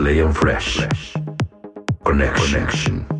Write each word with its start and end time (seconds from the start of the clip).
play 0.00 0.20
and 0.20 0.34
fresh. 0.34 0.80
Connection. 2.06 3.19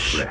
Play 0.00 0.29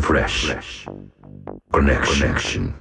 fresh. 0.00 0.86
Connection. 1.72 2.75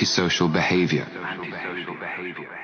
Antisocial 0.00 0.48
behavior. 0.48 1.04
Antisocial 1.04 1.94
behavior. 1.94 2.59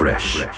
Fresh. 0.00 0.49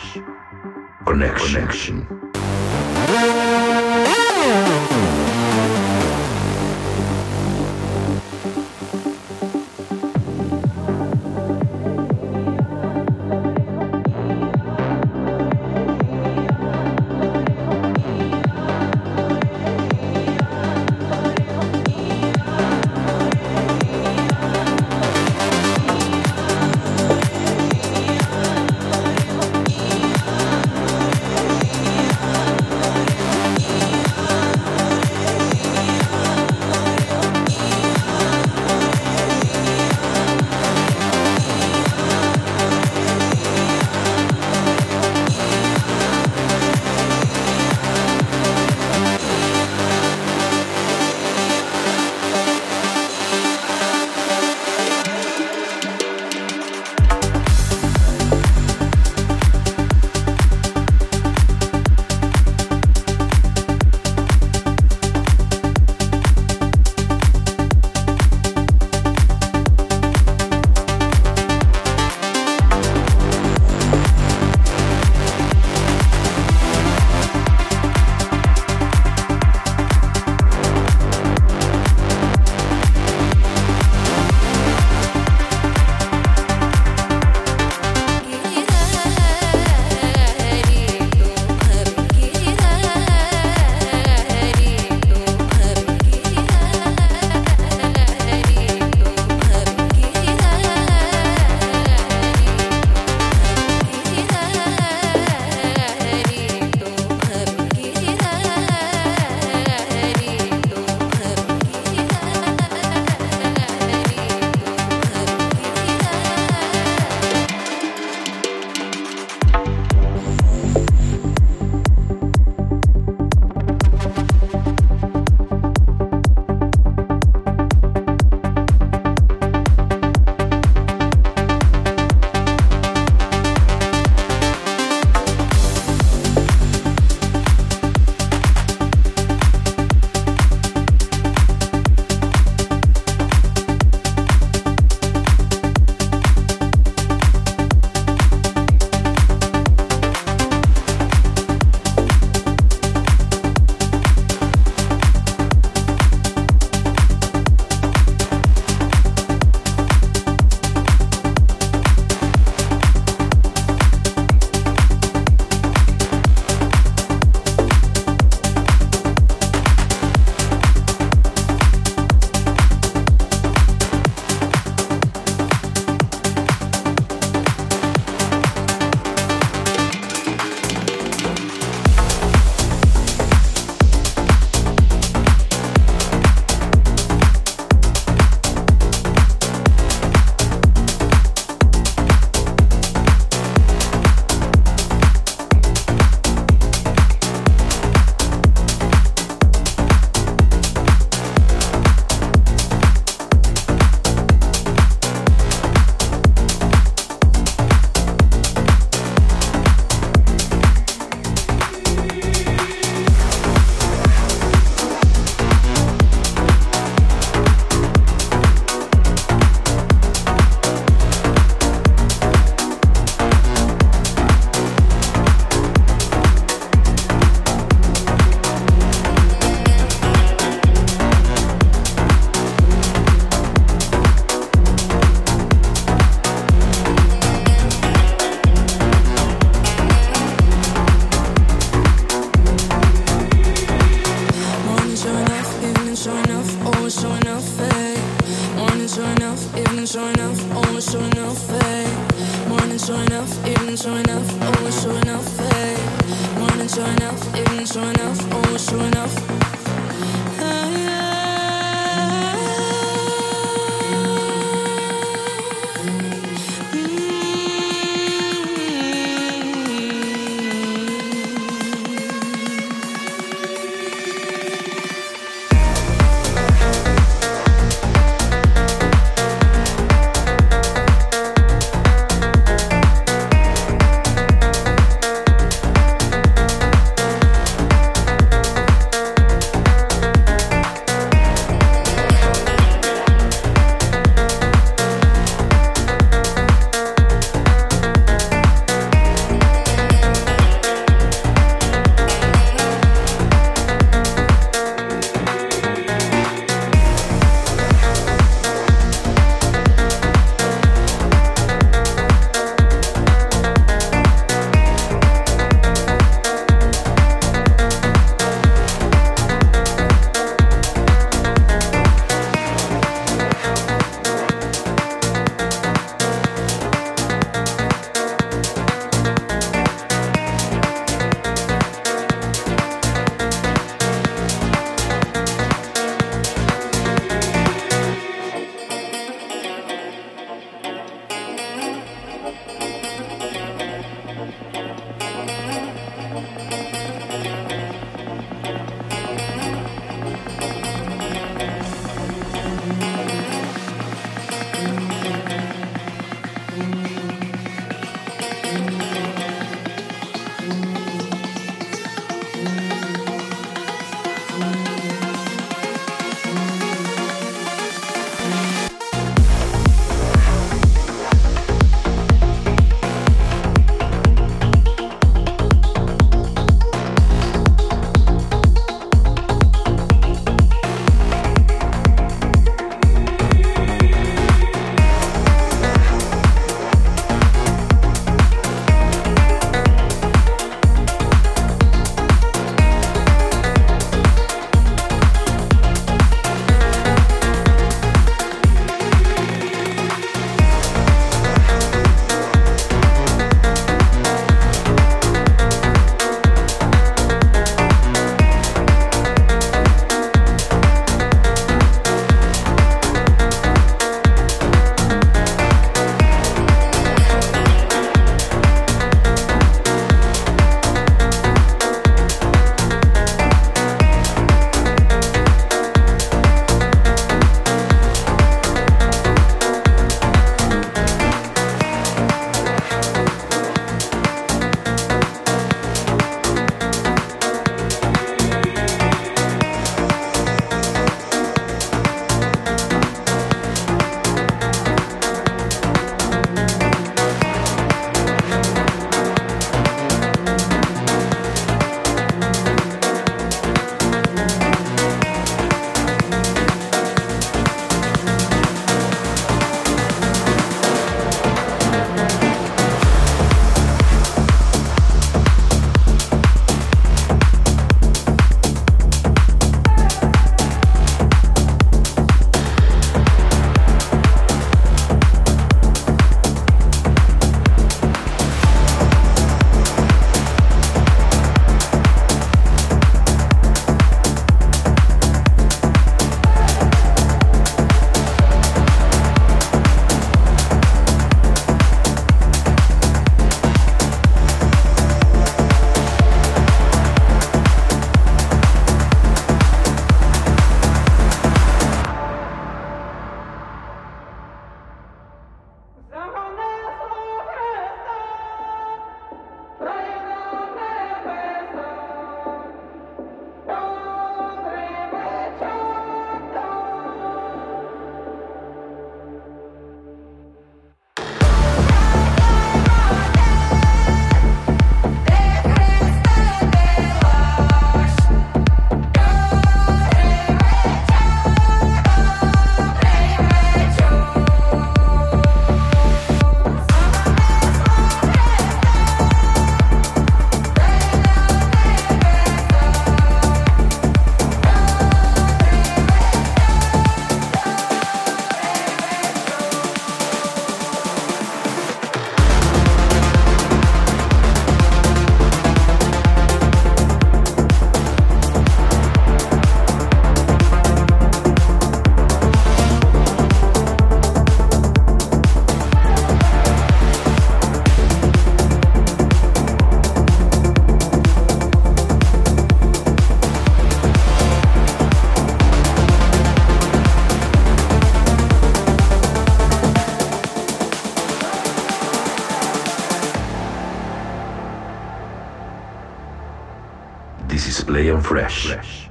Fresh. 588.13 588.91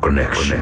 Connection. 0.00 0.59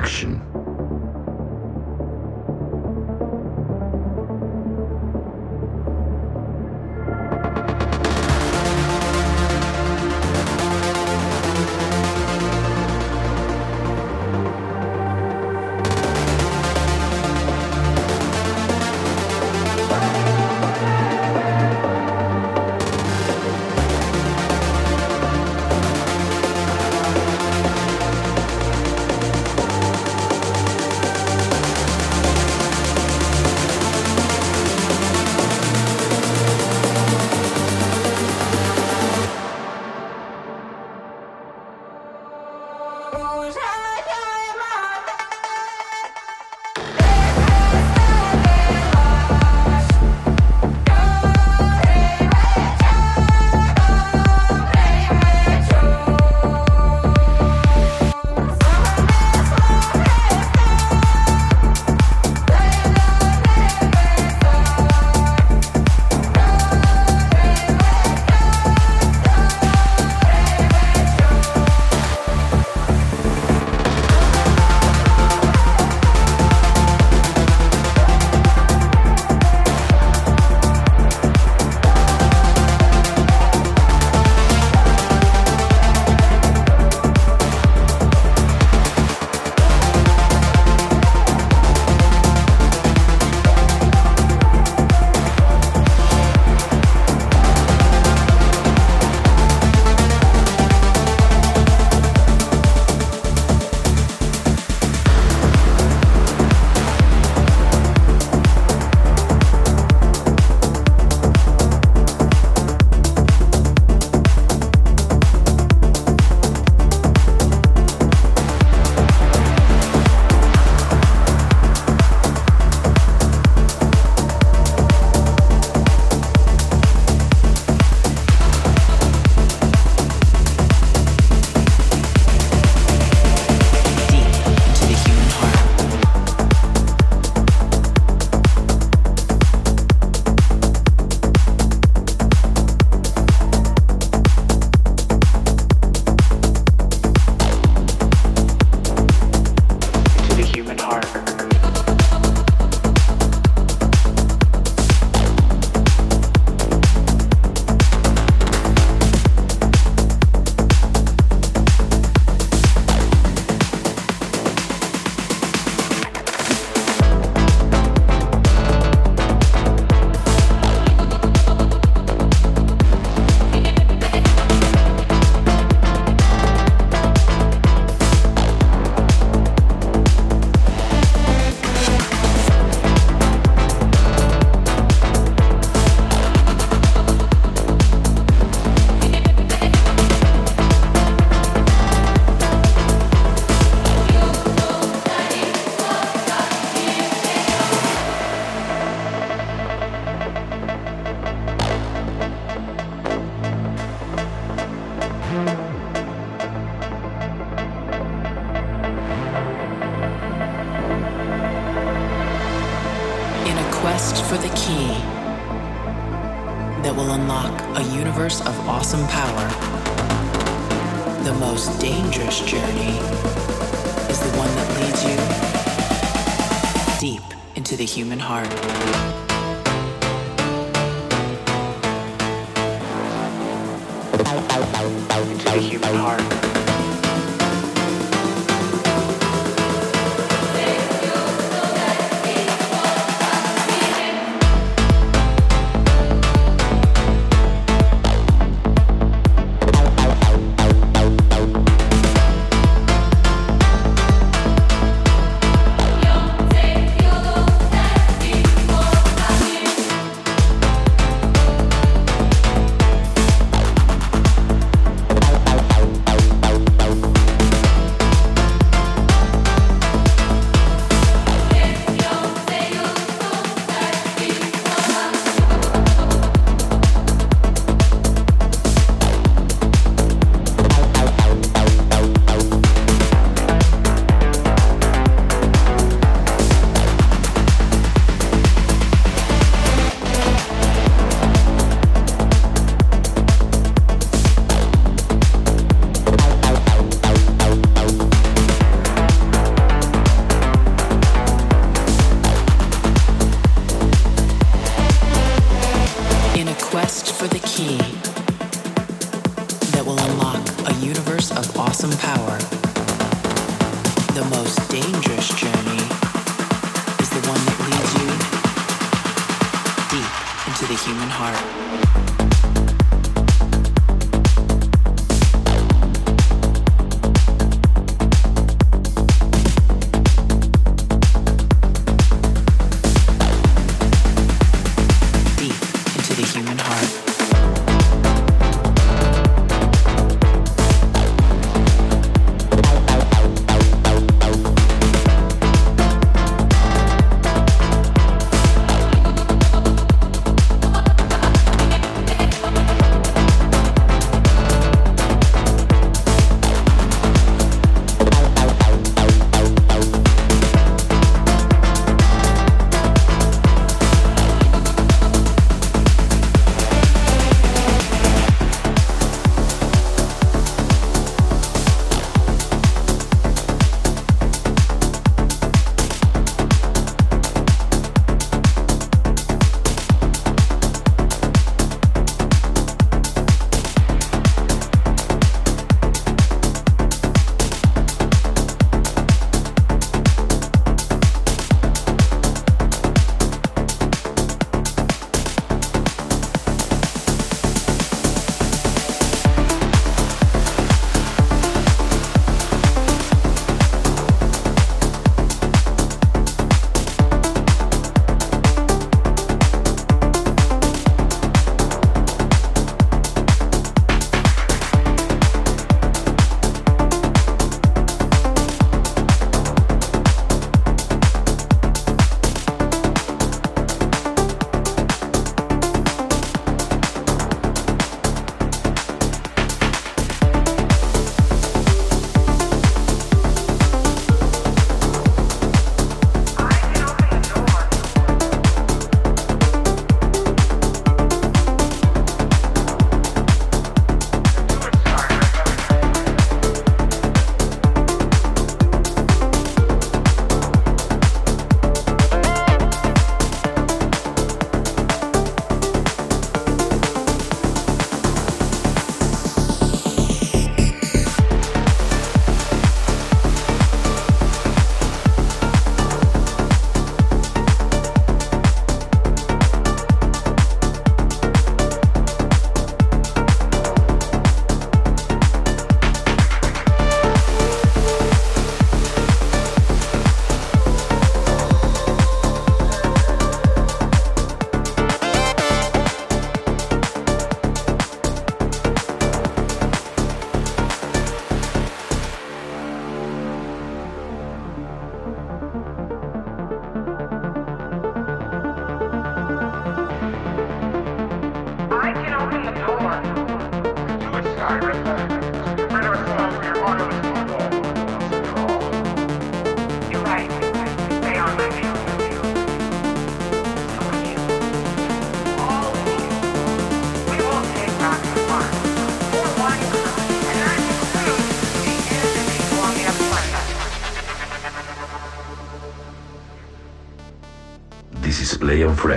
into 234.36 235.44
the 235.44 235.58
human 235.58 235.94
heart. 235.94 236.57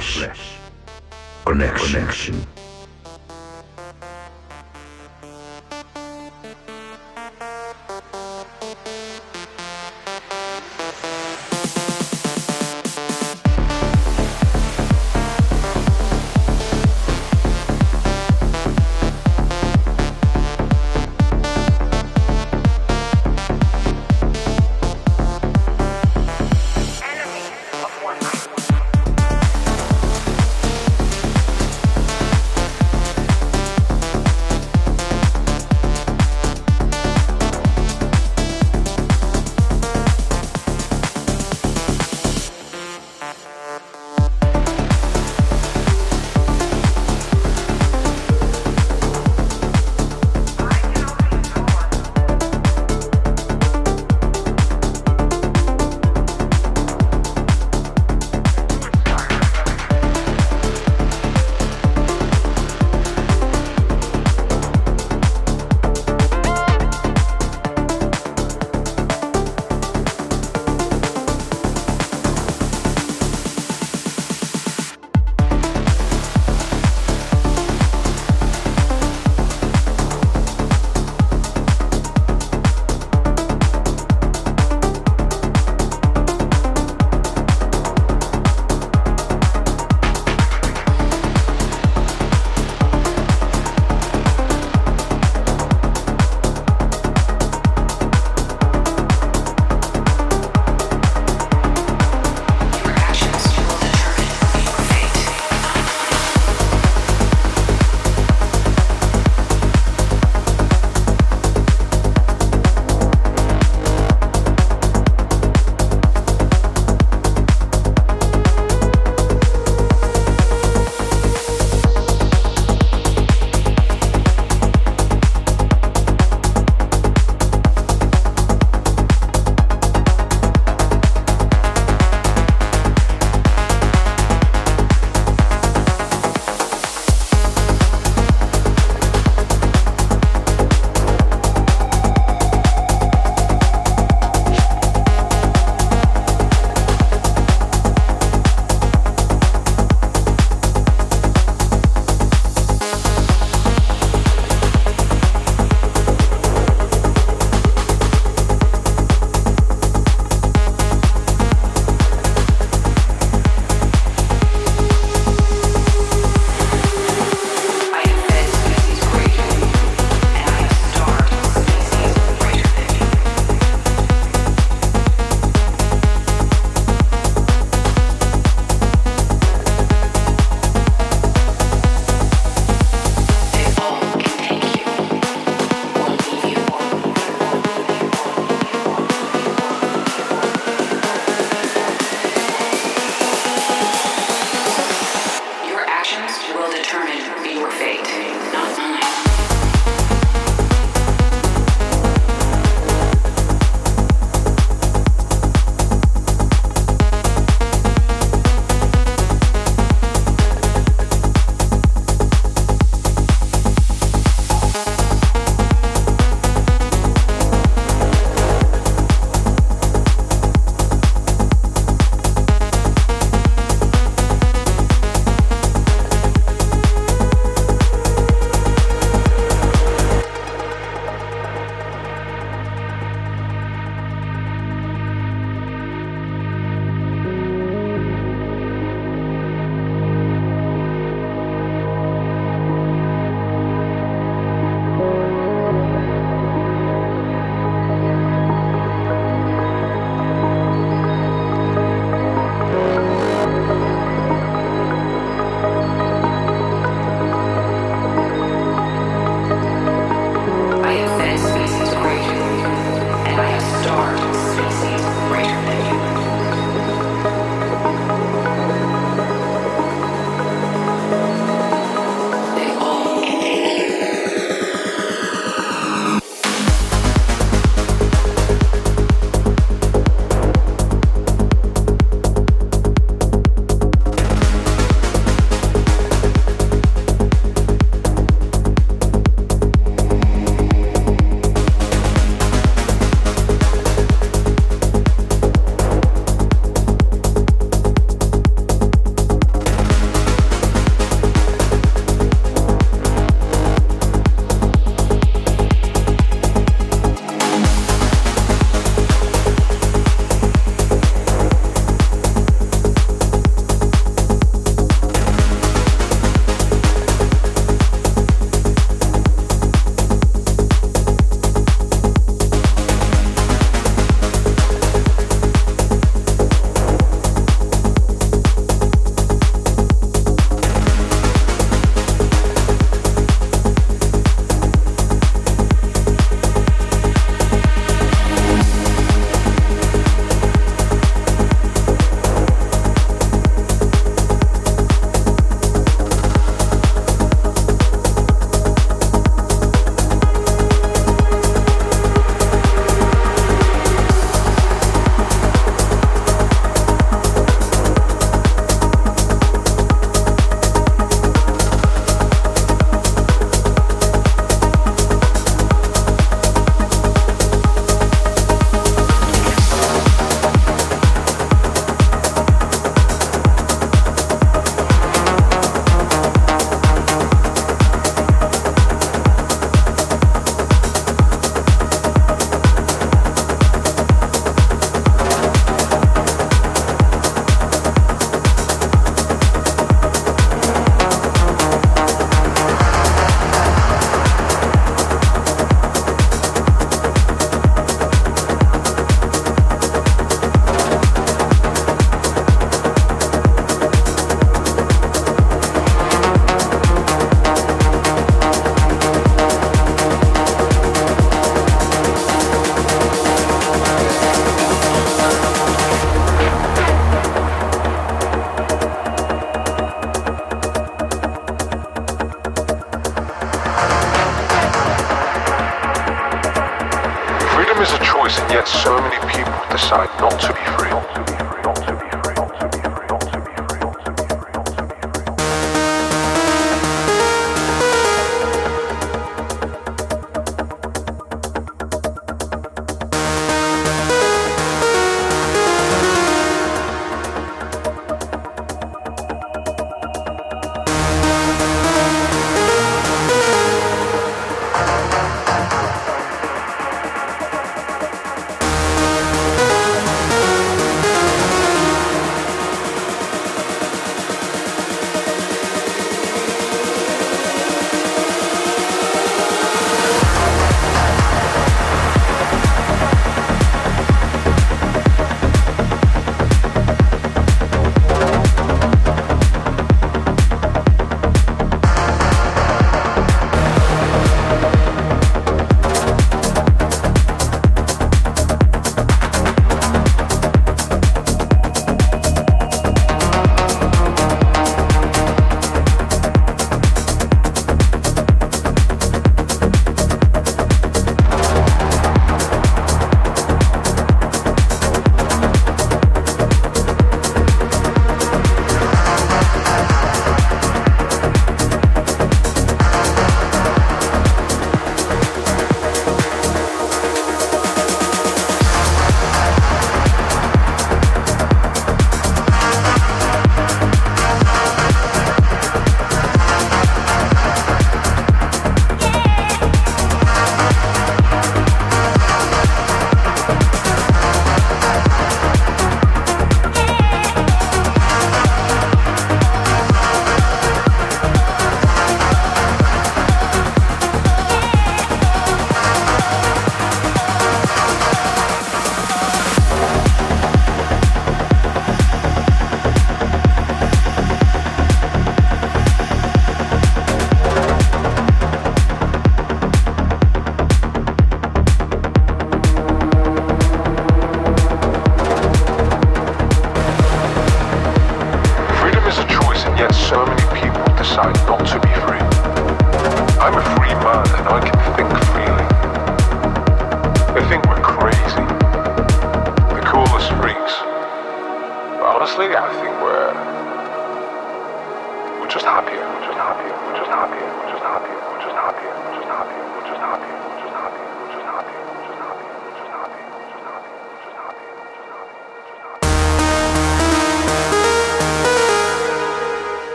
Fresh. 0.00 0.35